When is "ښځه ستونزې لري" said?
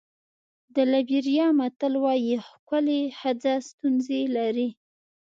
3.19-4.69